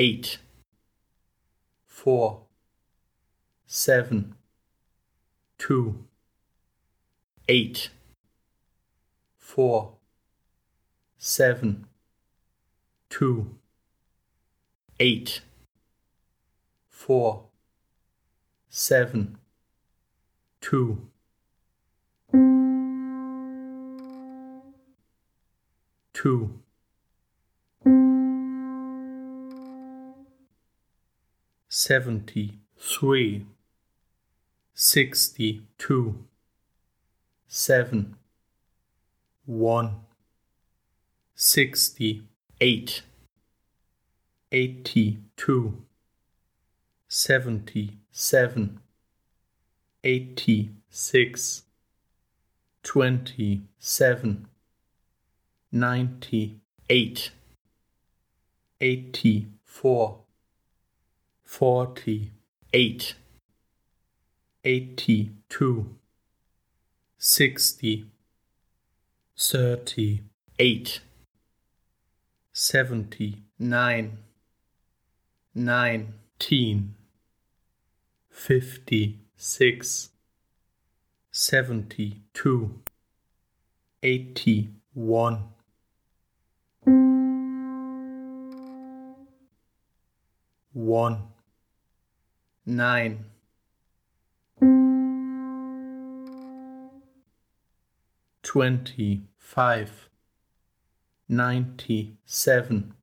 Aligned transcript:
eight, 0.00 0.38
four, 1.86 2.40
seven, 3.66 4.34
two, 5.58 6.06
eight, 7.50 7.90
four, 9.36 9.92
seven, 11.18 11.84
two, 13.10 13.54
eight, 14.98 15.42
four, 16.88 17.42
seven, 18.70 19.36
two. 20.62 21.10
Two. 26.14 26.60
Seventy 31.82 32.58
three, 32.76 33.46
sixty 34.74 35.62
two, 35.78 36.26
seven, 37.48 38.16
one, 39.46 40.02
sixty 41.34 42.24
eight, 42.60 43.00
eighty 44.52 45.20
two, 45.38 45.82
seventy 47.08 47.96
seven, 48.12 48.80
eighty 50.04 50.72
six, 50.90 51.62
twenty 52.82 53.62
seven, 53.78 54.48
ninety 55.72 56.60
eight, 56.90 57.30
eighty 58.82 59.46
four, 59.64 60.19
forty 61.50 62.30
eight, 62.72 63.14
eighty 64.64 65.32
two, 65.48 65.96
sixty, 67.18 68.06
thirty 69.36 70.22
eight, 70.60 71.00
seventy 72.52 73.42
nine, 73.58 74.18
nineteen, 75.52 76.94
fifty 78.30 79.18
six, 79.36 80.10
seventy 81.32 82.22
two, 82.32 82.78
eighty 84.04 84.68
one. 84.94 85.48
One 90.72 91.24
nine. 92.66 93.24
Twenty 98.42 99.22
five 99.38 100.08
ninety 101.28 102.16
seven 102.24 102.94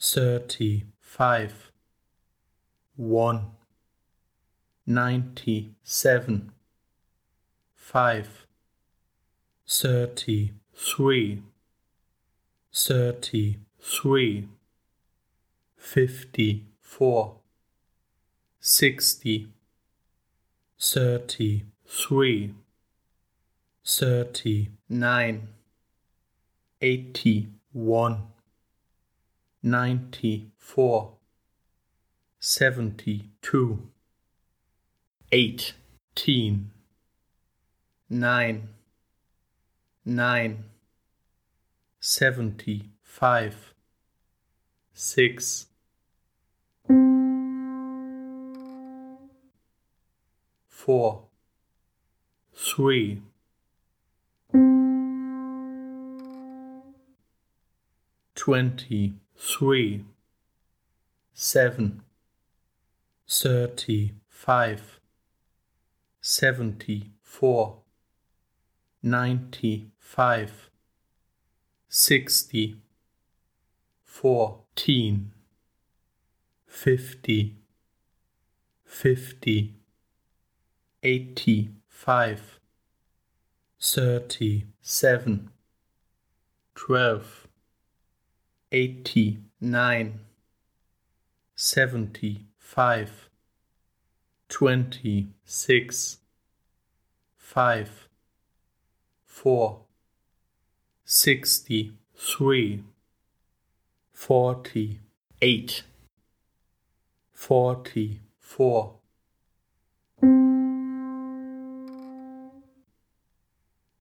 thirty 0.00 0.84
five 1.00 1.72
one. 2.96 3.50
Ninety 4.86 5.74
seven 5.82 6.52
five. 7.74 8.46
Thirty 9.66 10.52
three 10.74 11.42
thirty 12.72 13.58
three 13.80 14.48
fifty 15.76 16.66
four 16.80 17.39
sixty, 18.60 19.48
thirty 20.78 21.64
three, 21.86 22.54
thirty 23.84 24.68
nine, 24.88 25.48
eighty 26.82 27.48
one, 27.72 28.22
ninety 29.62 30.50
four, 30.58 31.14
seventy 32.38 33.30
two, 33.40 33.88
eighteen, 35.32 36.70
nine, 38.10 38.68
nine, 40.04 40.64
seventy 41.98 42.90
five, 43.02 43.72
six. 44.92 45.69
Four, 50.84 51.24
three. 52.54 53.20
twenty. 58.34 59.14
Three, 59.36 60.04
seven, 61.34 62.02
thirty. 63.28 64.12
Five, 64.28 65.00
seventy. 66.22 67.10
Four, 67.22 67.78
ninety. 69.02 69.90
Five, 69.98 70.70
sixty, 71.88 72.76
fourteen, 74.04 75.32
fifty, 76.66 77.56
fifty 78.84 79.79
eighty 81.02 81.70
five, 81.88 82.60
thirty 83.80 84.66
seven, 84.82 85.50
twelve, 86.74 87.46
eighty 88.70 89.38
nine, 89.60 90.20
seventy 91.54 92.44
five, 92.58 93.30
twenty 94.50 95.28
six, 95.44 96.18
five, 97.36 98.08
four, 99.24 99.80
sixty 101.04 101.94
three, 102.14 102.84
forty 104.12 105.00
eight, 105.40 105.82
forty 107.32 108.20
four 108.38 108.99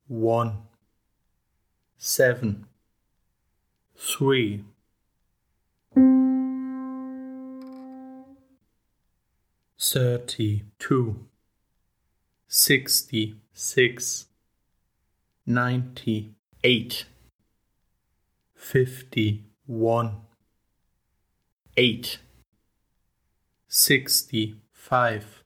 one, 0.09 0.64
seven, 2.00 2.66
three, 3.96 4.64
thirty 9.80 10.64
two, 10.80 11.28
sixty 12.48 13.36
six, 13.53 14.25
ninety 15.46 16.34
eight, 16.64 17.06
fifty 18.56 19.44
one, 19.68 20.22
eight, 21.78 22.18
sixty 23.68 24.56
five, 24.74 25.44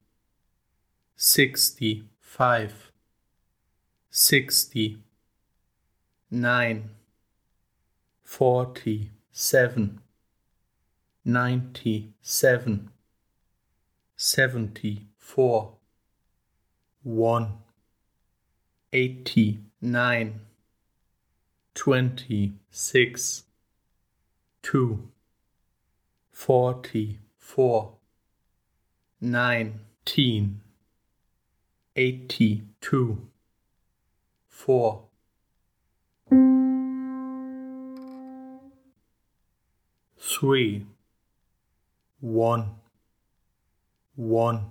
sixty 1.17 2.05
five 2.21 2.92
sixty 4.15 4.99
nine 6.29 6.87
forty 8.21 9.09
seven 9.31 9.99
ninety 11.25 12.13
seven 12.21 12.91
seventy 14.15 15.07
four 15.17 15.77
one 17.01 17.53
eighty 18.93 19.57
nine 19.81 20.41
twenty 21.73 22.53
six 22.69 23.45
two 24.61 25.09
forty 26.31 27.17
four 27.39 27.93
nineteen 29.19 30.61
eighty 31.95 32.61
two 32.79 33.27
four, 34.53 35.01
three, 40.17 40.85
one, 42.21 42.75
one, 44.15 44.65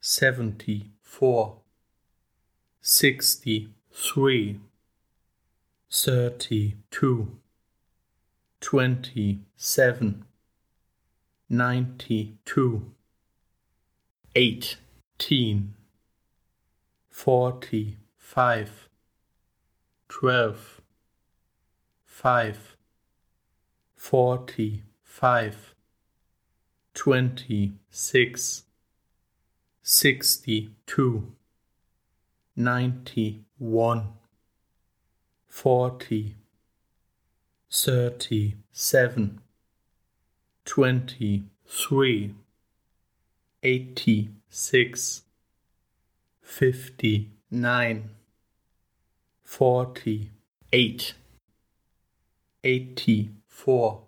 seventy. 0.00 0.90
Four, 1.02 1.58
sixty. 2.80 3.68
Three, 3.94 4.58
thirty-two, 5.90 7.38
twenty-seven, 8.58 10.24
ninety-two, 11.50 12.94
eighteen, 14.34 15.74
forty-five, 17.10 18.88
twelve, 20.08 20.80
five, 22.04 22.76
forty-five, 23.94 25.74
twenty-six, 26.94 28.62
sixty-two, 29.82 31.32
ninety-one 32.56 34.08
forty, 35.46 36.36
thirty 37.70 38.54
seven, 38.72 39.40
twenty 40.64 41.44
three, 41.66 42.34
eighty 43.62 44.30
six, 44.48 45.22
fifty 46.40 47.30
nine, 47.50 48.10
forty 49.42 50.30
eight, 50.72 51.14
eighty 52.64 53.30
four. 53.46 54.02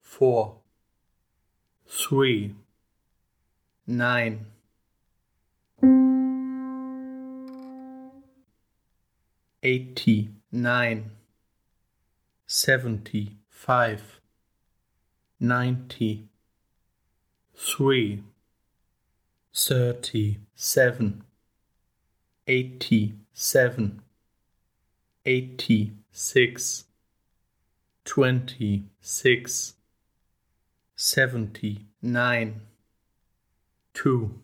Four, 0.00 0.58
three, 1.88 2.54
nine, 3.84 4.46
eighty 9.64 10.30
nine, 10.52 11.10
seventy 12.46 13.38
five, 13.48 14.20
ninety 15.48 16.26
three, 17.54 18.22
thirty 19.54 20.38
seven, 20.54 21.22
eighty 22.46 23.14
seven, 23.32 24.00
eighty 25.26 25.92
six, 26.10 26.84
twenty 28.04 28.84
six, 29.00 29.74
seventy 30.96 31.86
nine, 32.00 32.62
two, 33.92 34.40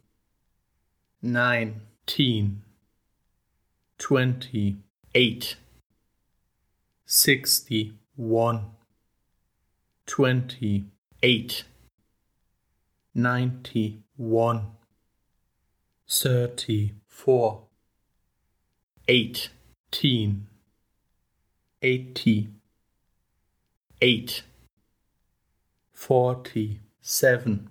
nineteen, 1.23 2.63
twenty 3.99 4.77
eight, 5.15 5.57
sixty 7.07 7.95
one, 8.17 8.67
twenty 10.11 10.87
eight, 11.23 11.63
ninety 13.15 14.03
one, 14.17 14.73
thirty 16.09 16.95
four, 17.07 17.63
eighteen, 19.07 20.49
eighty 21.81 22.49
eight, 24.01 24.43
forty 25.93 26.81
seven. 27.01 27.71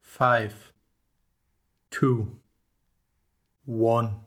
Five 0.00 0.72
two, 1.90 2.36
one. 3.64 4.20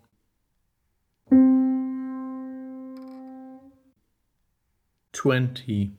Twenty, 5.17 5.93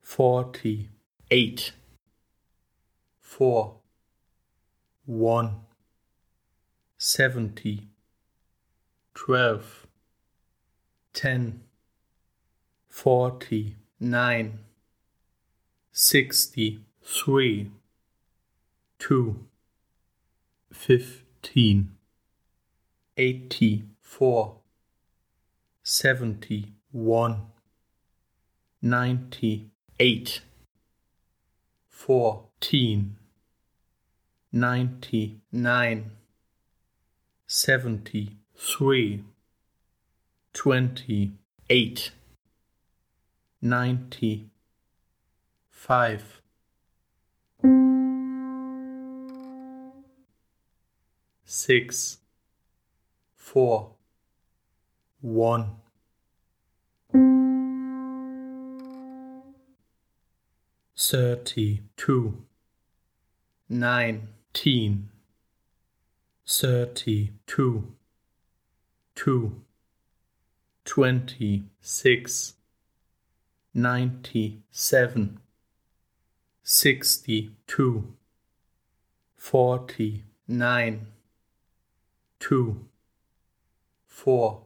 forty, 0.00 0.88
eight, 1.32 1.72
four, 3.18 3.80
one, 5.04 5.62
seventy, 6.96 7.88
twelve, 9.16 9.88
ten, 11.12 11.62
forty, 12.86 13.74
nine, 13.98 14.60
sixty, 15.90 16.78
three, 17.02 17.72
two 19.00 19.44
fifteen, 20.72 21.96
eighty-four, 23.16 24.54
ninety-eight, 28.80 30.40
fourteen, 31.88 33.16
ninety-nine, 34.52 36.10
seventy-three, 37.46 39.24
twenty-eight, 40.52 42.12
ninety-five 43.60 44.48
six, 51.44 52.18
four, 53.34 53.92
one. 55.22 55.76
Thirty-two, 61.00 62.42
nineteen, 63.68 65.10
thirty-two, 66.44 67.94
two, 69.14 69.60
twenty-six, 70.84 72.54
ninety-seven, 73.72 75.38
sixty-two, 76.64 78.14
forty-nine 79.36 81.06
two, 82.40 82.84
four, 84.04 84.62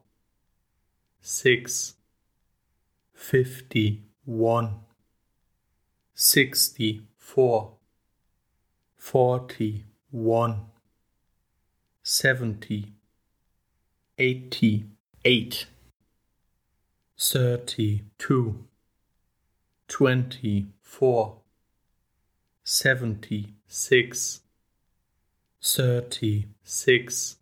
six, 1.21 1.97
fifty 3.13 4.01
one, 4.25 4.81
sixty 6.15 7.03
four, 7.17 7.73
forty 8.97 9.85
one, 10.11 10.67
seventy, 12.03 12.93
eighty 14.19 14.85
eight, 15.25 15.67
thirty 17.19 18.03
two, 18.19 18.65
twenty 19.89 20.67
four, 20.81 21.39
seventy 22.63 23.55
six, 23.67 24.41
thirty 25.61 26.47
six 26.63 27.37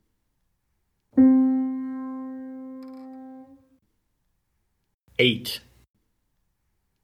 eight, 5.21 5.61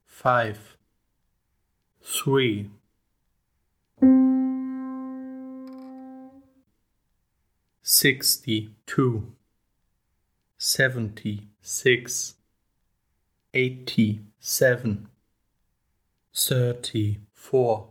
five, 0.07 0.75
three, 2.09 2.71
sixty-two, 7.83 9.33
seventy-six, 10.57 12.35
eighty-seven, 13.55 15.09
thirty-four, 16.33 17.89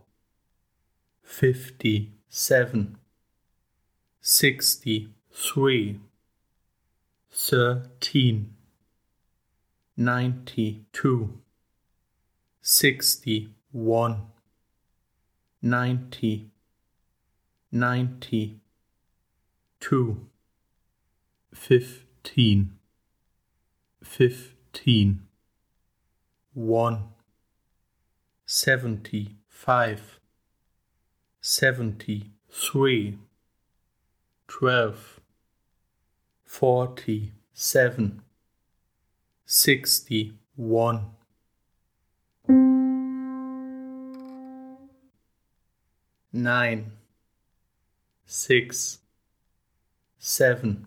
fifty-seven, 1.22 2.96
sixty-three, 4.22 6.00
thirteen. 7.30 8.52
Ninety-two, 9.98 11.38
sixty-one, 13.72 14.22
ninety, 15.60 16.50
ninety-two, 17.72 18.60
fifteen, 21.52 22.72
fifteen, 24.02 25.22
one, 26.54 27.08
seventy-five, 28.46 30.20
seventy 31.40 32.30
three, 32.50 33.18
twelve, 34.48 35.20
forty 36.44 37.32
seven, 37.52 38.22
sixty 39.44 40.32
one, 40.54 41.10
nine, 46.36 46.92
six, 48.26 48.98
seven. 50.18 50.86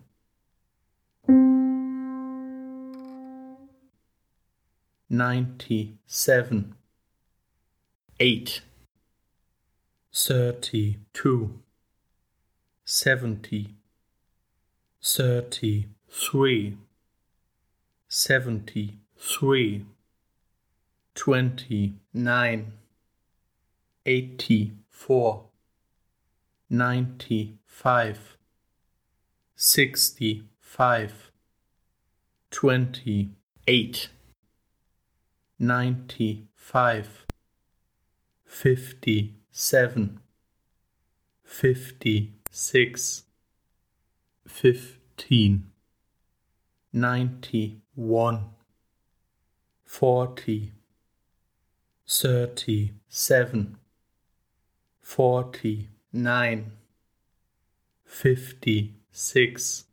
Ninety 5.12 5.98
seven, 6.06 6.76
eight, 8.20 8.62
thirty 10.14 10.98
two, 11.12 11.58
seventy, 12.84 13.74
thirty 15.02 15.88
three, 16.08 16.76
seventy 18.08 19.00
three, 19.18 19.84
twenty 21.16 21.94
nine, 22.14 22.72
eighty 24.06 24.74
four, 25.06 25.46
ninety 26.68 27.56
five, 27.64 28.36
sixty 29.56 30.44
five, 30.60 31.30
twenty 32.50 33.30
eight, 33.66 34.10
ninety 35.58 36.48
five, 36.54 37.24
fifty 38.44 39.36
seven, 39.50 40.20
fifty 41.42 42.34
six, 42.50 43.22
fifteen, 44.46 45.64
ninety 46.92 47.80
one, 47.94 48.50
forty, 49.82 50.72
thirty 52.06 52.92
seven, 53.08 53.79
forty. 55.00 55.88
Nine, 56.12 56.72
fifty. 58.04 58.94
Six. 59.10 59.84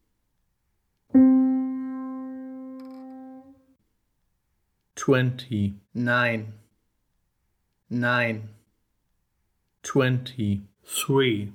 Twenty. 4.95 5.75
Nine, 5.93 6.53
nine, 7.89 8.49
twenty. 9.83 10.63
Three, 10.83 11.51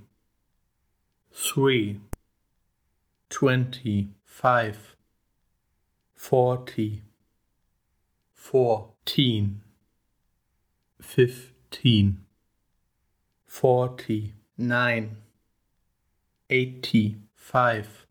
three, 1.33 2.01
twenty. 3.31 4.09
Five, 4.25 4.97
forty, 6.15 7.03
fourteen, 8.33 9.61
fifteen, 11.01 12.25
forty 13.53 14.33
nine, 14.57 15.19
eighty 16.49 17.19
five, 17.35 18.07